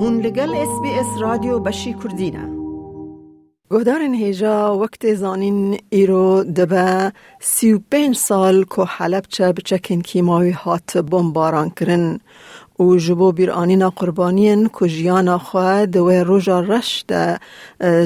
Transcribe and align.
هون 0.00 0.20
لگل 0.20 0.54
اس 0.54 0.80
بی 0.82 0.90
اس 0.90 1.20
رادیو 1.20 1.58
بشی 1.58 1.94
کردینه 1.94 2.58
گهدارن 3.70 4.14
هیجا 4.14 4.78
وقت 4.78 5.14
زانین 5.14 5.78
ایرو 5.90 6.44
دبه 6.44 7.12
سی 7.40 7.72
و 7.72 7.80
پنج 7.90 8.16
سال 8.16 8.64
که 8.64 8.82
حلب 8.82 9.24
چه 9.28 9.52
بچکن 9.52 10.00
کیماوی 10.00 10.50
هات 10.50 10.96
بمباران 10.96 11.70
کرن. 11.70 12.20
و 12.80 12.96
جبو 12.96 13.32
بیر 13.32 13.50
آنینا 13.50 13.90
قربانین 13.90 14.68
که 14.78 14.88
جیانا 14.88 15.38
خواه 15.38 15.86
دوی 15.86 16.20
روژا 16.20 16.60
رش 16.60 17.04
ده 17.08 17.38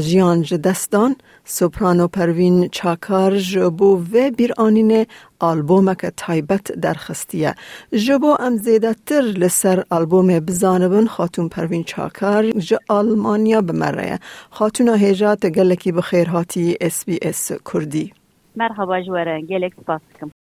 جیان 0.00 0.43
جدستان 0.43 1.16
سوپرانو 1.45 2.09
پروین 2.09 2.68
چاکار 2.68 3.37
جبو 3.37 3.98
و 4.12 4.30
بیر 4.30 4.52
آنین 4.59 5.06
آلبوم 5.41 5.95
که 5.95 6.12
تایبت 6.16 6.73
درخستیه 6.73 7.55
جبو 7.93 8.37
ام 8.41 8.56
زیده 8.56 8.95
تر 9.06 9.20
لسر 9.20 9.84
آلبوم 9.91 10.41
بزانبن 10.41 11.07
خاتون 11.07 11.48
پروین 11.48 11.84
چاکار 11.84 12.51
ج 12.51 12.74
آلمانیا 12.88 13.60
بمره 13.60 14.18
خاتون 14.51 14.88
هیجات 14.88 15.46
گلکی 15.46 15.93
بخیر 15.93 16.29
هاتی 16.29 16.77
اس 16.80 17.04
بی 17.04 17.18
اس 17.23 17.52
کردی 17.73 18.12
مرحبا 18.57 19.01
جواره 19.01 19.43
گلک 19.43 19.73
سپاس 19.74 20.01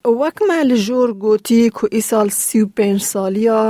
وەکمە 0.06 0.60
لە 0.70 0.78
ژۆر 0.86 1.10
گوتی 1.24 1.70
کو 1.70 1.88
ئیسال 1.92 2.30
سی 2.30 2.62
و 2.62 2.68
پێنج 2.78 3.00
ساڵیا 3.14 3.62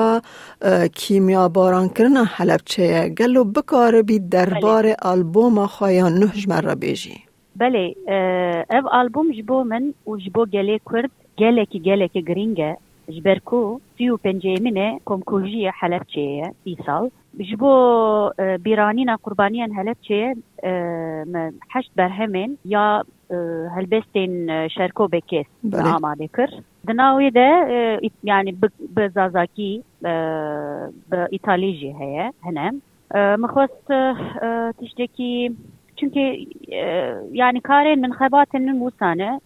کیمیا 0.99 1.47
بارانکردنا 1.57 2.23
حەلبچەیە 2.35 3.03
گەل 3.19 3.33
و 3.37 3.43
بکارەبی 3.55 4.19
دەربارێ 4.33 4.93
ئالبۆمە 5.05 5.65
خۆیان 5.75 6.13
نهژمەڕە 6.21 6.75
بێژی. 6.81 7.19
بله 7.61 7.83
ev 8.77 8.85
album 8.99 9.27
ji 9.35 9.43
bo 9.49 9.63
min 9.71 9.93
û 10.09 10.11
ji 10.23 10.29
bo 10.35 10.43
gelê 10.55 10.79
Kurd 10.89 11.11
gelekî 11.37 11.79
gelekî 11.89 12.21
giring 12.29 12.59
جبركو 13.09 13.79
فيو 13.97 14.19
بنجيمنة 14.25 14.99
كومكوجية 15.05 15.69
حلبشية 15.69 16.43
بيصل 16.65 17.09
جبو 17.39 18.31
بيرانينا 18.39 19.15
قربانيا 19.15 19.67
هلبشية 19.75 20.35
حشت 21.69 21.91
برهمين 21.97 22.57
يا 22.65 23.03
هلبستين 23.71 24.47
شاركو 24.69 25.07
بكيس 25.07 25.45
آماده 25.73 26.25
كر 26.35 26.49
دناوي 26.83 27.29
ده 27.29 27.69
يعني 28.23 28.57
بزازاكي 28.79 29.81
بإيطاليجي 31.11 31.93
هي 31.99 32.31
هنا 32.43 32.75
مخوست 33.15 33.93
تشتكي 34.81 35.51
çünkü 35.97 36.19
e, 36.71 36.79
yani 37.31 37.61
Karen 37.61 37.99
min 37.99 38.11
xebatin 38.11 38.61
min 38.61 38.79
wusane 38.79 39.39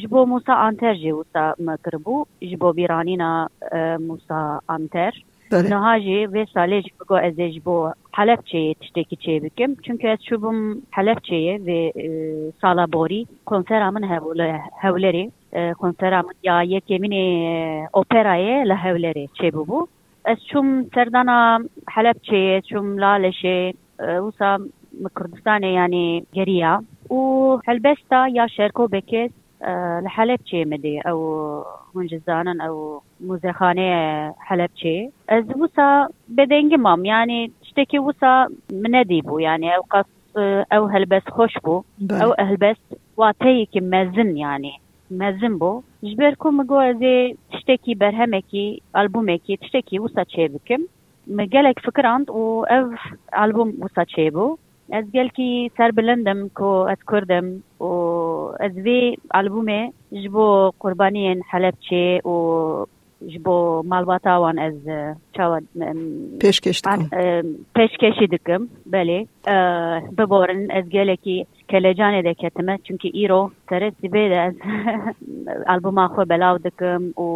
ji 0.00 0.10
bo 0.10 0.26
Musa 0.26 0.54
Anter 0.54 0.94
jê 0.94 1.12
wisa 1.18 1.54
me 1.58 1.74
kiribû 1.84 2.24
ji 2.42 2.60
bo 2.60 2.76
bîranîna 2.76 3.48
Musa 3.98 4.60
Anter. 4.68 5.24
Niha 5.52 6.00
jî 6.00 6.18
vê 6.34 6.42
salê 6.54 6.78
jî 6.84 6.90
bigo 7.00 7.18
ez 7.18 7.38
ê 7.38 7.48
ji 7.54 7.64
bo 7.64 7.92
Helepçeyê 8.12 8.74
tiştekî 8.74 9.16
çê 9.16 9.42
bikim. 9.42 9.76
Çünkü 9.84 10.06
ez 10.06 10.18
çûbûm 10.18 10.80
Helepçeyê 10.90 11.54
vê 11.66 11.80
sala 12.60 12.92
borî. 12.92 13.26
Konsera 13.46 13.90
min 13.90 14.02
hewlerê 14.82 15.30
konsera 15.74 16.22
min 16.22 16.36
ya 16.42 16.62
yekê 16.64 16.96
minê 17.02 17.24
operayê 17.92 18.68
li 18.68 18.72
hewlerê 18.84 19.28
çêbûbû 19.38 19.86
ez 20.24 20.38
çûm 20.50 20.94
serdana 20.94 21.58
Helepçeyê 21.94 22.62
çûm 22.62 22.86
Laleşê 23.02 23.72
wisa 24.24 24.58
Kurdistanê 25.16 25.72
yani 25.80 26.24
geriya. 26.32 26.82
Û 27.10 27.18
helbesta 27.66 28.28
ya 28.28 28.46
şerkobekê 28.46 29.30
آه، 29.64 30.00
لحلبچی 30.00 30.64
مدی 30.64 31.00
أو 31.00 31.18
من 31.94 32.06
جزانن 32.06 32.60
أو 32.60 33.00
موزخانه 33.20 34.34
حلبچی 34.38 35.12
از 35.28 35.44
وسا 35.60 36.08
بدنگ 36.36 36.74
مام. 36.74 37.04
یعنی 37.04 37.52
شتکی 37.62 37.98
وسا 37.98 38.48
مندی 38.72 39.22
بو. 39.22 39.40
یعنی 39.40 39.74
أو 39.74 39.82
قص 39.90 40.06
أو 40.72 40.86
هلبس 40.86 41.22
خوش 41.28 41.52
بو. 41.64 41.84
أو 42.10 42.34
هلبس 42.38 42.76
واتەیەکی 43.16 43.66
که 43.72 43.80
مەزن 43.80 44.36
یعنی. 44.36 44.72
مەزن 45.20 45.54
بۆ 45.60 45.72
ژبێرکو 46.10 46.48
از 46.90 47.02
تشتێکی 47.52 47.94
بەرهەمێکی 48.00 48.66
ألبومكي 49.00 49.56
تشتێکی 49.62 49.98
وسا 49.98 50.24
چێ 50.32 50.44
بکەم 50.54 50.82
مگەلێک 51.38 51.78
فکراند 51.86 52.26
أو 52.30 52.66
ئەو 52.70 52.84
آلبوم 53.42 53.70
وسا 53.84 54.04
چێ 54.12 54.26
بو؟ 54.34 54.46
Ez 54.92 55.12
gelkî 55.12 55.70
serbilindim 55.76 56.48
ku 56.48 56.86
ez 56.92 57.00
kurdim 57.10 57.46
û 57.80 57.90
ez 58.66 58.74
vê 58.86 59.16
albûmê 59.40 59.92
ji 60.12 60.32
bo 60.32 60.72
qurbaniyên 60.82 61.40
Helepçê 61.52 62.20
û 62.32 62.36
ji 63.30 63.44
bo 63.44 63.82
malbata 63.82 64.34
wan 64.42 64.56
ez 64.56 64.76
çawa 65.36 65.58
pêşkeş 66.40 66.78
dikim 66.84 67.08
pêşkeşî 67.76 68.30
dikim 68.30 68.62
belê 68.92 69.26
biborin 70.18 70.68
ez 70.68 70.88
gelekî 70.88 71.46
kelecanê 71.68 72.24
de 72.24 72.34
ketime 72.34 72.78
çünkü 72.84 73.08
îro 73.08 73.50
serê 73.70 73.92
sibê 74.02 74.24
de 74.30 74.38
ez 74.48 74.54
albûma 75.66 76.06
xwe 76.06 76.28
belav 76.28 76.56
dikim 76.64 77.02
û 77.24 77.26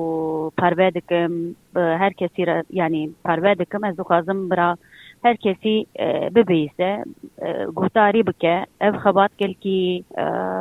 parve 0.56 0.94
dikim 0.94 1.56
her 1.74 2.12
kesî 2.12 2.46
re 2.46 2.62
yani 2.70 3.10
parve 3.24 3.58
dikim 3.58 3.84
ez 3.84 3.98
dixwazim 3.98 4.50
bira 4.50 4.76
هر 5.24 5.34
کسی 5.34 5.86
ببیسه 6.34 7.04
گفتاری 7.74 8.22
بکه 8.22 8.66
او 8.80 8.92
خبات 8.92 9.30
کل 9.38 9.52
کی 9.52 10.04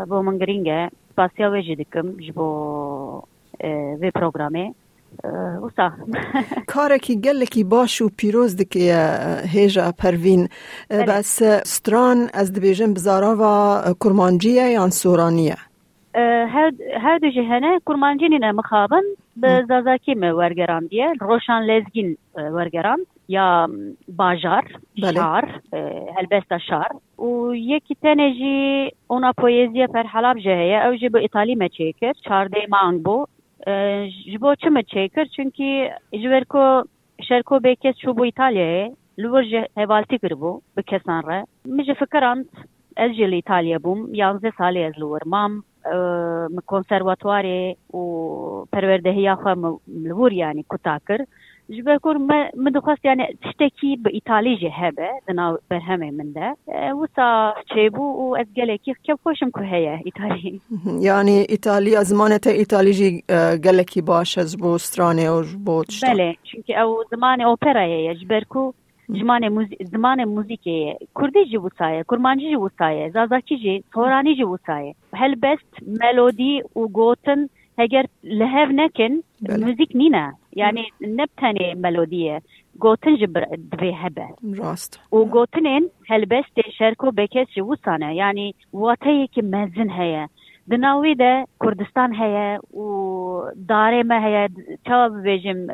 با 0.07 0.21
من 0.21 0.37
گرینگه 0.37 0.89
پاسیا 1.17 1.51
و 1.51 1.61
جدکم 1.61 2.11
جبو 2.11 3.21
وی 4.01 4.11
پروگرامه 4.11 4.73
وسا 5.63 5.91
کار 6.67 6.97
کی 6.97 7.21
گل 7.21 7.45
کی 7.45 7.63
باش 7.63 8.01
و 8.01 8.09
پیروز 8.17 8.55
دکی 8.55 8.91
هیجا 9.53 9.91
پروین 9.97 10.47
بس 10.89 11.43
ستران 11.65 12.29
از 12.33 12.53
دبیجن 12.53 12.93
بزارا 12.93 13.35
و 13.39 13.93
کرمانجیه 14.03 14.63
یا 14.63 14.89
سورانیه 14.89 15.55
هر 16.15 16.71
هر 17.01 17.17
دو 17.17 17.29
جهنه 17.29 17.79
کرمانجی 17.87 18.29
نه 18.29 18.51
مخابن 18.51 19.01
به 19.37 19.65
زازاکی 19.67 20.13
م 20.15 20.23
ورگرام 20.23 20.87
دیه 20.87 21.13
روشان 21.21 21.63
لزگین 21.63 22.17
ورگرام 22.35 22.99
یا 23.27 23.69
باژار 24.07 24.63
بله. 25.01 25.13
شعر 25.13 25.45
هلبستا 26.17 26.57
شعر 26.57 27.21
و 27.25 27.55
یکی 27.55 27.95
تنه 27.95 28.33
جی 28.33 28.91
اونا 29.07 29.33
پویزیه 29.37 29.87
پر 29.87 30.03
حلب 30.03 30.39
جهه 30.39 30.87
او 30.87 30.95
جی 30.95 31.09
به 31.09 31.19
ایتالی 31.19 31.55
ما 31.55 31.67
چیکر 31.67 32.13
چارده 32.13 32.67
مانگ 32.69 33.03
بو 33.03 33.25
جبو 34.33 34.55
چه 34.55 34.69
ما 34.69 34.81
چیکر 34.81 35.25
چونکی 35.25 35.89
جورکو 36.23 36.83
شرکو 37.29 37.59
بکس 37.59 37.95
چو 38.01 38.13
بو 38.13 38.23
ایتالیه 38.23 38.91
لور 39.17 39.43
جه 39.43 39.67
هوالتی 39.77 40.17
کر 40.17 40.33
بو 40.33 40.61
بکسان 40.77 41.23
ره 41.23 41.43
مجه 41.65 41.93
فکرانت 41.93 42.45
از 42.97 43.11
جل 43.11 43.33
ایتالیا 43.33 43.79
بوم 43.79 44.15
یانزه 44.15 44.51
سالی 44.57 44.83
از 44.83 44.93
لور 44.99 45.21
مام 45.25 45.63
konservatuarê 46.65 47.75
û 47.93 48.01
perwerdehiya 48.73 49.33
xwe 49.41 49.53
li 50.05 50.13
wir 50.19 50.31
yanî 50.31 50.63
kuta 50.63 50.99
kir 51.07 51.21
جبهکور 51.69 52.17
من 52.17 52.49
من 52.57 52.71
دخواست 52.71 53.05
یعنی 53.05 53.23
تشتکی 53.43 53.95
به 53.95 54.09
ایتالی 54.13 54.57
جهبه 54.57 55.09
دنا 55.27 55.59
بر 55.69 55.79
همه 55.79 56.11
من 56.11 56.31
ده 56.31 56.55
و 56.93 57.07
سا 57.15 57.53
چه 57.75 57.89
بو 57.89 58.35
از 58.39 58.45
گله 58.57 58.77
کی 58.77 58.93
کب 59.07 59.19
ایتالی 60.05 60.61
یعنی 60.99 61.45
ایتالی 61.49 61.95
از 61.95 62.07
زمانه 62.07 62.39
تا 62.39 62.49
ایتالی 62.49 62.93
جی 62.93 63.23
گله 63.63 63.83
کی 63.83 64.01
باش 64.01 64.37
از 64.37 64.57
بو 64.57 64.77
سترانه 64.77 65.29
و 65.29 65.43
بو 65.65 65.83
تشتا 65.83 66.07
بله 66.07 66.35
چونکه 66.43 66.79
او 66.79 67.03
زمان 67.11 67.41
اوپرا 67.41 68.13
جبرکو 68.13 68.23
جبهکو 68.23 68.73
زمان 69.07 69.47
موزیک 69.49 69.83
زمان 69.83 70.23
موزیک 70.23 70.67
یه 70.67 70.97
کردی 71.15 71.45
جی 71.51 71.57
بوسایه 71.57 72.03
کرمانجی 72.03 72.49
جی 72.49 72.55
بوسایه 72.55 73.09
زازاکی 73.09 73.57
جی 73.57 73.83
تورانی 73.93 74.35
هل 75.13 75.35
بست 75.35 75.87
ملودی 76.01 76.63
و 76.75 76.87
گوتن 76.87 77.49
هگر 77.77 78.05
لهف 78.23 78.69
نکن 78.71 79.23
موزیک 79.59 79.91
نینه 79.95 80.33
یعنی 80.57 80.83
نبتنی 81.01 81.73
ملودیه. 81.73 82.41
گوتن 82.79 83.15
جبر 83.15 83.45
دوی 83.71 83.91
هبه. 83.91 84.27
راست. 84.57 84.99
و 85.13 85.17
گوتنین 85.25 85.89
هلبستی 86.09 86.61
شرکو 86.77 87.11
بکیس 87.11 87.47
جو 87.55 87.75
یعنی 88.13 88.55
واتهی 88.73 89.27
که 89.27 89.41
مزن 89.41 89.89
هیا 89.89 90.29
دناوی 90.71 91.15
ده 91.15 91.45
کردستان 91.63 92.15
هیا 92.15 92.59
و 92.77 92.83
داره 93.69 94.03
ما 94.03 94.19
هیا 94.25 94.47
چاو 94.87 95.21
بیجیم 95.21 95.67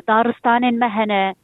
دارستان 0.00 0.78
ما 0.78 0.88
هنه. 0.88 1.34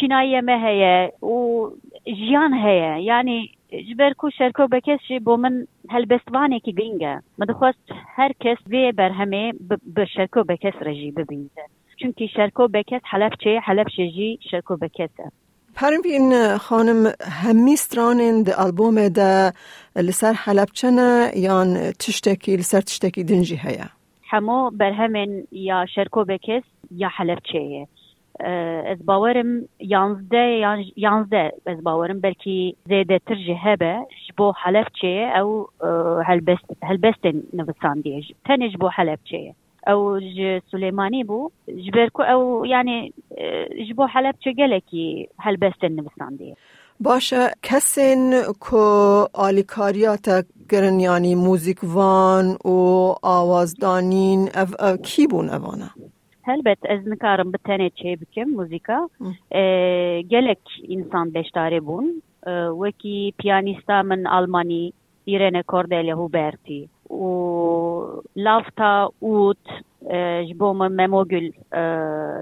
شنایی 0.00 0.40
ما 0.40 0.56
هیا 0.66 1.24
و 1.26 1.68
جیان 2.04 2.52
هیا 2.54 2.98
یعنی 2.98 3.50
جبر 3.90 4.12
کو 4.12 4.30
شرکو 4.30 4.66
بکیس 4.66 5.00
جی 5.08 5.18
بو 5.18 5.36
من 5.36 5.66
هلبستوانی 5.90 6.60
که 6.60 6.72
گینگه. 6.72 7.22
مدخوست 7.38 7.78
هرکس 8.16 8.58
بی 8.66 8.92
برهمی 8.92 9.52
بشرکو 9.96 10.42
بکیس 10.42 10.74
رجی 10.80 11.10
ببینده. 11.10 11.62
Çünkü 12.00 12.28
şerko 12.28 12.72
bekes 12.72 13.02
Helepçe 13.04 13.60
Helepçe 13.60 14.10
jî 14.10 14.38
şerko 14.50 14.80
bekes 14.80 15.10
e 15.20 15.26
Pervin 15.80 16.30
خانم 16.66 17.00
همی 17.42 17.76
strانên 17.84 18.36
di 18.46 18.52
albûmê 18.64 19.08
de 19.14 19.52
li 20.06 20.12
ser 20.12 20.34
Helepçene 20.34 21.32
yan 21.48 21.68
tiştekî 21.98 22.58
li 22.58 22.62
ser 22.62 22.80
tiştekî 22.80 23.28
din 23.28 23.42
jî 23.42 23.56
heye 23.56 23.88
hemû 24.30 24.78
berhemên 24.78 25.46
ya 25.52 25.86
şerko 25.86 26.28
bekes 26.28 26.64
ya 26.90 27.08
Helepçeyê 27.08 27.86
ez 28.92 29.06
bawerim 29.06 29.68
yanzde 29.80 30.42
yanzde 30.96 31.52
ez 31.66 31.84
bawerim 31.84 32.22
belkî 32.22 32.74
zêdetir 32.88 33.36
jî 33.46 33.54
hebe 33.54 34.06
ji 34.26 34.38
bo 34.38 34.52
Helepçeyê 34.52 35.24
ew 35.40 35.50
helbest 36.28 36.64
helbestên 36.82 37.42
nivisandiye 37.52 38.20
tenê 38.46 38.70
ji 38.70 38.80
bo 38.80 38.88
Helepçeyê 38.88 39.52
bû 41.28 41.50
ji 41.84 41.90
ber 41.96 42.10
ku 42.10 42.22
ew 42.22 42.66
yani 42.74 43.12
ji 43.86 43.96
bo 43.96 44.06
Helepçe 44.08 44.52
gelekî 44.52 45.26
helbestên 45.38 45.96
nivisandiye 45.96 46.54
باشه 47.00 47.42
کسین 47.62 48.22
کو 48.60 48.84
آلیکاریات 49.46 50.26
گرن 50.70 51.00
یعنی 51.00 51.34
موزیکوان 51.34 52.46
و 52.64 52.78
آوازدانین 53.22 54.40
او, 54.60 54.86
او 54.86 54.96
کی 54.96 55.26
بون 55.26 55.48
اوانا؟ 55.50 55.90
هلبت 56.42 56.78
از 56.88 57.08
نکارم 57.08 57.52
بتنه 57.52 57.90
چه 57.90 58.16
بکم 58.20 58.48
موزیکا. 58.50 59.08
gelek 60.32 60.64
insan 60.88 61.34
beştare 61.34 61.86
bun 61.86 62.22
وكي 62.80 63.34
بيانيستا 63.38 64.02
من 64.02 64.26
ألماني 64.26 64.92
إيرينا 65.27 65.61
كورديليا 65.61 66.13
هوبرتي 66.13 66.89
و 67.09 68.21
لافتا 68.35 69.09
اوت 69.23 69.67
جبو 70.41 70.73
من 70.73 70.95
ميموغل 70.95 71.53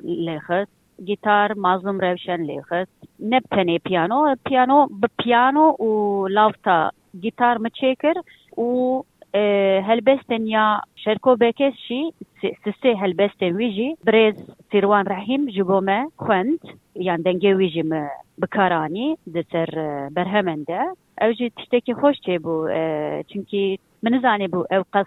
لخت 0.03 0.69
جيتار 0.99 1.55
مازلوم 1.55 2.01
روشن 2.01 2.43
لخت 2.43 2.89
نبتني 3.19 3.81
بيانو 3.85 4.35
بيانو 4.45 4.85
ببيانو 4.85 5.75
و 5.79 6.27
لافتا 6.27 6.91
جيتار 7.15 7.59
متشيكر 7.59 8.13
و 8.57 9.01
هلبستن 9.79 10.47
يا 10.47 10.81
شركو 10.95 11.35
بكس 11.35 11.73
شي 11.73 12.11
سسي 12.65 12.93
هلبستن 12.93 13.55
ويجي 13.55 13.95
بريز 14.03 14.35
سيروان 14.71 15.05
رحيم 15.07 15.45
جبوما 15.49 16.07
خوند 16.17 16.59
يعني 16.95 17.23
دنگي 17.23 17.53
ويجي 17.55 18.07
بكاراني 18.37 19.17
دسر 19.27 19.69
Evji 21.20 21.38
şey, 21.38 21.50
tiştekî 21.50 21.92
xweş 21.92 22.16
çêbû 22.26 22.54
şey 22.68 22.76
e, 22.78 23.24
çünkî 23.32 23.78
من 24.03 24.21
زاني 24.21 24.47
بو 24.47 24.61
او 24.61 24.83
قص 24.93 25.05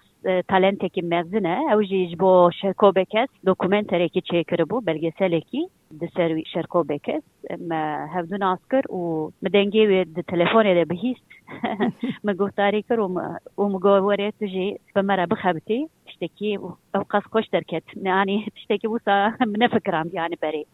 تالنتكي 0.48 1.02
مغزنه 1.02 1.72
او 1.72 1.80
جي 1.80 2.06
جبو 2.06 2.50
شركو 2.50 2.90
بكس 2.90 3.28
دوكومنتريكي 3.44 4.20
چيكر 4.20 4.64
بو 4.64 4.80
بلگسلكي 4.80 5.68
دسر 5.90 6.42
شركو 6.46 6.82
بكس 6.82 7.22
ما 7.60 8.06
هفدو 8.10 8.36
ناسكر 8.36 8.82
و 8.88 9.30
مدنگي 9.42 9.86
وي 9.86 10.04
د 10.04 10.20
تليفوني 10.20 10.74
ده 10.74 10.82
بهيست 10.84 11.24
مگفتاری 12.24 12.82
کر 12.82 13.00
و 13.00 13.68
مگووری 13.68 14.30
تجي 14.30 14.80
بمرا 14.96 15.24
بخبتي 15.24 15.88
تشتكي 16.06 16.56
او 16.56 17.02
قص 17.10 17.22
خوش 17.22 17.50
دركت 17.52 17.84
يعني 17.96 18.52
تشتكي 18.56 18.88
بوسا 18.88 19.36
منفكرام 19.40 20.10
يعني 20.12 20.38
بري 20.42 20.66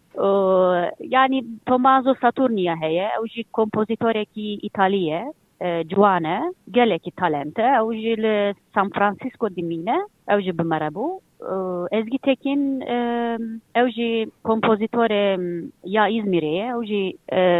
يعني 1.00 1.46
تومازو 1.66 2.14
ساتورنيا 2.14 2.78
هي 2.82 3.06
او 3.06 3.24
جي 3.24 3.46
كومبوزيتوريكي 3.52 4.60
ايطاليه 4.64 5.32
جوانه 5.63 6.53
گله 6.75 6.97
کی 6.97 7.11
تالنت 7.11 7.59
اوجی 7.59 8.15
ل 8.15 8.53
سان 8.75 8.89
فرانسیسکو 8.89 9.49
دی 9.49 9.55
دیمینه 9.55 9.97
اوجی 10.27 10.51
بمربو 10.51 11.21
از 11.91 12.05
گی 12.05 12.17
تکین 12.23 12.83
اوجی 13.75 14.31
کمپوزیتور 14.43 15.11
یا 15.83 16.03
ازمیره 16.03 16.71
اوجی 16.73 17.17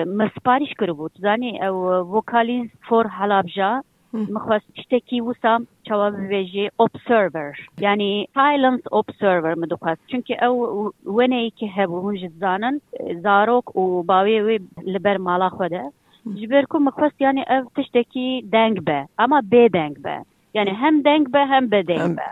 مسپاریش 0.08 0.74
کرده 0.80 0.94
بود 0.94 1.12
زنی 1.20 1.66
او 1.66 1.76
وکالیز 2.18 2.70
فور 2.90 3.08
حلابجا 3.08 3.84
مخواست 4.14 4.66
چیته 4.74 5.00
کی 5.00 5.22
وسا 5.22 5.60
چاو 5.84 6.16
ویجی 6.16 6.70
ابزرور 6.80 7.56
یعنی 7.80 8.28
سایلنس 8.34 8.82
ابزرور 8.94 9.54
مدو 9.56 9.76
خاص 9.76 9.98
چونکی 10.08 10.36
او 10.46 10.92
ونی 11.06 11.50
کی 11.50 11.68
هبو 11.76 12.10
هنج 12.10 12.28
زانن 12.40 12.82
زاروک 13.24 13.78
او 13.78 14.04
باوی 14.04 14.40
وی 14.40 14.60
لبر 14.86 15.18
مالا 15.18 15.50
خوده 15.50 15.92
ji 16.38 16.50
ber 16.50 16.66
ku 16.66 16.80
mixwest 16.80 17.22
yani 17.22 17.44
ev 17.48 17.64
tiştekî 17.76 18.46
deng 18.52 18.78
be 18.88 19.08
ama 19.18 19.40
bêdeng 19.40 20.04
be. 20.04 20.24
Yani 20.54 20.74
hem 20.74 21.04
deng 21.04 21.34
be 21.34 21.40
hem 21.40 21.72
bedeng 21.72 22.18
be. 22.18 22.28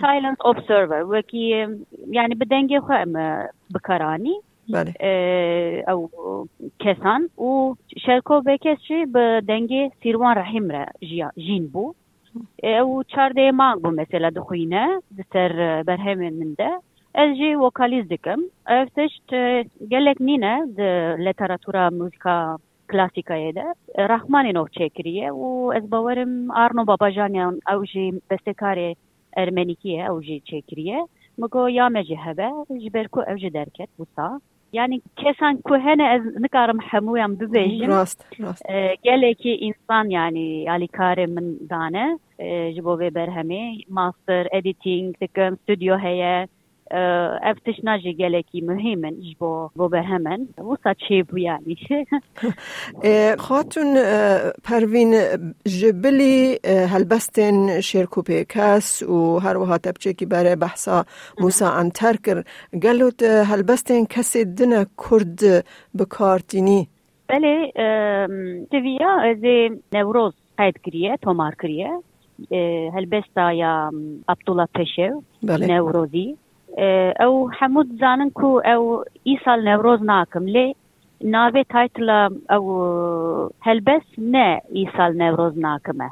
Silence 0.00 0.40
observer 0.44 1.02
wekî 1.02 1.68
yani 2.06 2.40
bi 2.40 2.44
dengê 2.44 2.78
xwe 2.78 3.04
me 3.04 3.48
bikaranî 3.74 4.34
ew 5.92 6.00
kesan 6.78 7.30
û 7.38 7.76
şerko 8.06 8.42
vekes 8.46 8.80
jî 8.88 9.14
bi 9.14 9.24
dengê 9.50 9.90
sîrwan 10.02 10.34
rehîm 10.36 10.66
re 10.70 10.86
jîn 11.36 11.64
bû 11.72 11.84
ew 12.62 12.88
çardê 13.12 13.52
mang 13.52 13.78
bû 13.82 13.94
mesela 13.94 14.34
dixwîne 14.34 15.00
di 15.16 15.22
ser 15.32 15.52
berhemên 15.86 16.34
min 16.40 16.56
de 16.56 16.70
ez 17.14 17.36
jî 17.38 17.60
vokalîz 17.60 18.10
dikim 18.10 18.40
ev 18.68 18.86
tişt 18.86 19.28
gelek 19.88 20.20
nîne 20.20 20.54
di 20.76 20.88
literatûra 21.26 21.90
muzika 21.98 22.56
کلاسیکایە 22.91 23.51
ده 23.57 23.67
ڕحمانێنەوە 24.11 24.73
چێکریە 24.77 25.27
و 25.41 25.47
ئەس 25.75 25.85
بەوەرم 25.91 26.33
ئارنۆ 26.57 26.83
باباژانیان 26.89 27.55
ئەو 27.69 27.79
ژی 27.91 28.07
بەستێکارێ 28.29 28.89
ئەرمەنیکیە 29.37 30.01
ئەو 30.07 30.17
ژی 30.25 30.43
چێکریە 30.49 30.99
مگۆ 31.41 31.63
یامەجی 31.79 32.21
هەبە 32.25 32.49
ji 32.81 32.89
ber 32.95 33.07
ku 33.13 33.19
ew 33.31 33.37
ji 33.43 33.49
derket 33.57 33.89
wisa 33.99 34.27
yani 34.73 35.01
kesan 35.19 35.53
ku 35.67 35.75
hene 35.85 36.05
ez 36.15 36.23
nikarim 36.45 36.79
hemûyan 36.89 37.31
bibêjim 37.39 37.89
gelekî 39.07 39.53
însan 39.67 40.05
yani 40.09 40.65
alîkarê 40.75 41.27
min 41.35 41.47
dane 41.69 42.05
ji 42.75 42.81
bo 42.85 42.93
vê 43.01 43.09
berhemê 43.17 43.63
master 43.89 44.47
editing 44.51 45.07
dikim 45.21 45.57
stüdyo 45.57 45.97
heye 45.97 46.47
ev 47.50 47.54
tişna 47.64 47.98
jî 47.98 48.16
gelekî 48.16 48.62
muhîmin 48.62 49.22
ji 49.22 49.40
bo 49.40 49.70
bo 49.76 49.92
berhemen 49.92 50.48
wisa 50.56 50.92
çêbû 50.92 51.40
yanî 51.40 51.76
خاتون 53.46 53.90
پروین 54.64 55.12
جبلی 55.78 56.58
هلبستن 56.64 57.80
شیرکوپی 57.80 58.44
کس 58.48 59.02
و 59.02 59.38
هر 59.38 59.56
وها 59.56 59.78
تبچه 59.78 60.26
بره 60.26 60.56
بحثا 60.56 61.04
موسا 61.40 61.70
انتر 61.70 62.16
کر 62.16 62.44
گلوت 62.82 63.22
هلبستن 63.22 64.04
کسی 64.04 64.44
دن 64.44 64.84
کرد 64.84 65.64
بکارتینی 65.98 66.88
بله 67.28 67.72
تیویا 68.70 69.20
از 69.20 69.72
نوروز 69.92 70.34
قید 70.58 70.78
کریه 70.84 71.16
تومار 71.22 71.54
کریه 71.54 71.90
هلبستا 72.94 73.52
یا 73.52 73.92
عبدالله 74.28 74.66
پشو 74.74 75.22
بله. 75.42 75.66
نوروزی 75.66 76.36
ئەو 76.76 77.34
هەموو 77.58 77.88
دزانن 77.90 78.30
کو 78.38 78.48
ئەو 78.68 78.82
ئیسال 79.28 79.60
نەورۆز 79.68 80.00
ناکەم. 80.12 80.44
لێ 80.54 80.66
ناوێ 81.34 81.62
تایتلە 81.72 82.18
ئەو 82.52 82.64
هەلبەس 83.66 84.06
نە 84.34 84.48
ئیسال 84.78 85.12
نەورۆز 85.22 85.54
ناکەمە. 85.66 86.08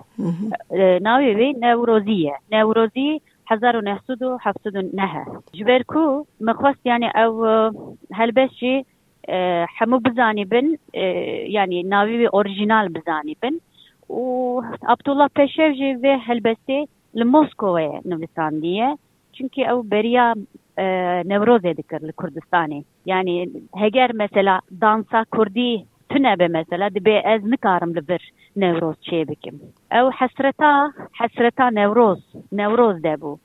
ناوێ 1.06 1.32
وێ 1.38 1.48
نەورۆزیە. 1.64 2.36
نەورۆزی 2.52 3.10
هزار 3.50 3.76
و 3.76 3.86
نهسود 3.88 4.22
و 4.22 4.38
هەفتد 4.44 4.74
و 4.76 4.82
نەهە 5.00 5.24
ژبەر 5.58 5.82
کو 5.92 6.04
مەخواست 6.48 6.82
یانی 6.90 7.10
ئەو 7.18 7.32
هەلبەسجی 8.18 8.76
هەموو 9.78 10.04
بزانی 10.06 10.44
بن 10.52 10.66
ینی 11.56 11.82
ناوی 11.94 12.26
ئۆریژینال 12.34 12.86
بزانی 12.96 13.36
بن. 13.42 13.54
و 14.10 14.24
عبدوڵە 14.92 15.26
پێشەوژێ 15.38 15.90
وێ 16.02 16.14
هەلبەستێ 16.28 16.80
لە 17.18 17.24
مۆسکۆوەیە 17.32 17.96
نووساندیە. 18.10 18.90
çünkü 19.34 19.60
ew 19.60 19.90
beriya 19.90 20.34
nevrozê 21.30 21.76
dikir 21.76 22.00
li 22.08 22.12
Kurdistanê 22.12 22.84
yani 23.06 23.50
heger 23.76 24.10
mesela 24.14 24.60
dansa 24.80 25.24
Kurdî 25.24 25.84
tune 26.08 26.38
be 26.38 26.48
mesela 26.48 26.94
dibe 26.94 27.22
ez 27.24 27.44
nikarim 27.44 27.94
li 27.96 28.08
bir 28.08 28.32
nevroz 28.56 28.96
çê 28.96 29.28
bikim 29.28 29.60
ew 29.92 30.10
hesreta 30.10 30.92
hesreta 31.12 31.70
nevroz 31.70 32.20
nevroz 32.52 33.02
de 33.02 33.14
bû 33.22 33.38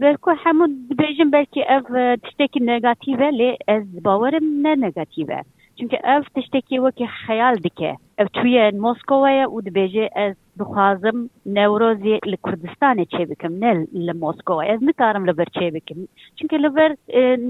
ber 0.00 0.16
ku 0.16 0.30
hemû 0.30 0.64
dibêjin 0.90 1.32
belkî 1.32 1.60
ev 1.60 2.16
tiştekî 2.16 2.66
negative 2.66 3.28
lê 3.40 3.56
ez 3.68 4.04
bawerim 4.04 4.62
ne 4.64 4.80
negative 4.80 5.42
çünkü 5.80 5.96
ev 5.96 6.22
tiştekî 6.34 6.76
wekî 6.76 7.06
xeyal 7.26 7.56
dike. 7.64 7.96
Ev 8.18 8.26
tuye 8.26 8.70
Moskowaya 8.70 9.46
û 9.46 9.56
dibêje 9.66 10.08
ez 10.14 10.36
dixwazim 10.59 11.29
newrozê 11.57 12.15
li 12.31 12.37
Kurdistanê 12.45 13.05
çê 13.13 13.29
bikim 13.29 13.61
ne 13.61 13.71
li 14.05 14.13
Moskova 14.13 14.65
ez 14.65 14.81
nikarim 14.81 15.27
li 15.27 15.37
ber 15.37 15.49
çê 15.57 15.73
bikim 15.73 16.07
çünkü 16.37 16.63
li 16.63 16.75
ber 16.75 16.91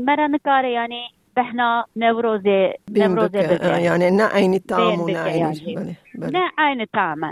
mera 0.08 0.28
nikare 0.28 0.72
yani 0.72 1.02
بهنا 1.36 1.86
نوروزي 1.96 2.74
نوروزي 2.92 3.40
يعني 3.84 4.12
نا 4.12 4.26
عين 4.26 4.54
الطعم 4.54 5.00
ونا 5.00 5.20
عين 5.20 5.96
نا 6.16 6.52
عين 6.58 6.82
الطعم 6.82 7.24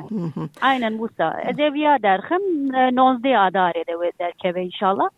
عين 0.62 0.94
موسى 0.94 1.24
اذا 1.24 1.70
بيا 1.70 1.98
دارخم 1.98 2.42
نوزدي 2.74 3.36
اداري 3.36 3.84
در 4.20 4.32
كبه 4.44 4.62
ان 4.62 4.72
شاء 4.72 5.10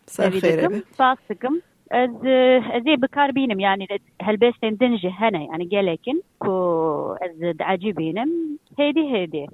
از 1.92 2.10
ازي 2.74 2.96
بكار 2.96 3.30
بينم 3.30 3.60
يعني 3.60 3.86
هلبستن 4.22 4.76
دنجه 4.76 5.08
هنا 5.08 5.38
يعني 5.38 5.68
قالكن 5.72 6.20
كو 6.38 6.50
از 7.22 7.56
دعجي 7.56 7.92
بينم 7.92 8.58
هيدي 8.78 9.14
هيدي 9.14 9.46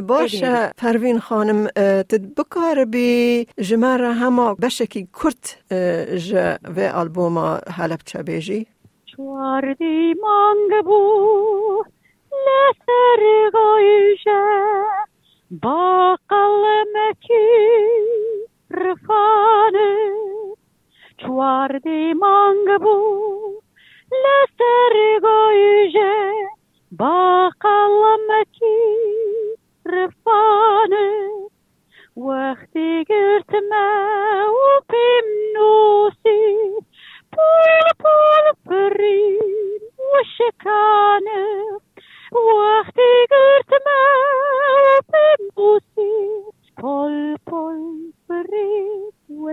باشه 0.00 0.70
پروین 0.70 1.18
خانم 1.20 1.66
تد 2.08 2.34
بکار 2.34 2.84
بی 2.84 3.46
جمار 3.60 4.04
هما 4.04 4.54
بشکی 4.54 5.08
کرت 5.22 5.64
ج 6.16 6.56
و 6.76 6.80
آلبوم 6.94 7.38
حلب 7.76 7.98
چه 8.04 8.22
بیجی؟ 8.22 8.66
چواردی 9.06 10.14
مانگ 10.22 10.84
بو 10.84 11.84
لسر 12.46 13.50
گایشه 13.52 14.44
با 15.50 16.16
قلمکی 16.28 17.48
رفانه. 18.70 20.37
Cioardei 21.18 22.14
mangbu, 22.14 22.96
lestergoije, 24.22 26.14
bakalım 26.90 28.27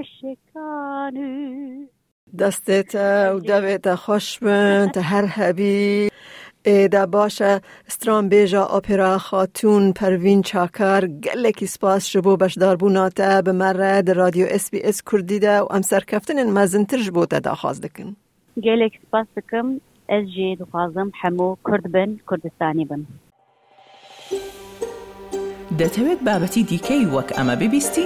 فرین 0.06 0.32
و 0.32 0.36
شکانه. 0.54 1.88
دستت 2.40 2.96
و 2.96 3.40
دویت 3.40 3.96
خوش 3.96 4.40
بند 4.40 4.98
هر 4.98 5.26
حبی 5.26 6.10
ایده 6.66 7.06
باشه 7.06 7.62
استرام 7.88 8.30
بیجا 8.30 8.66
اپرا 8.66 9.18
خاتون 9.18 9.94
پروین 9.94 10.42
چاکر 10.42 11.08
گلکی 11.08 11.66
سپاس 11.66 12.12
جبو 12.12 12.38
بشدار 12.38 12.76
بوناته 12.76 13.42
به 13.42 13.52
مرد 13.52 14.12
رادیو 14.12 14.48
اس 14.50 14.72
بی 14.72 14.82
اس 14.84 15.02
کردی 15.12 15.40
ده 15.40 15.60
و 15.60 15.68
ام 15.72 15.82
سرکفتن 15.82 16.52
مزنتر 16.52 16.98
جبو 16.98 17.26
ده 17.26 17.40
دا 17.40 17.56
خواست 17.56 17.84
دکن. 17.84 18.16
گلک 18.64 19.00
سپاس 19.08 19.28
دکم 19.38 19.82
از 20.10 20.24
جی 20.36 20.56
دخوازم 20.56 21.12
حمو 21.22 21.56
کرد 21.68 21.92
بن 21.92 22.20
کردستانی 22.30 22.86
بن. 22.86 23.06
دەتەوێت 25.80 26.20
بابەتی 26.28 26.64
دیکەی 26.72 27.06
وەک 27.14 27.30
ئەمە 27.38 27.56
ببیستی؟ 27.62 28.06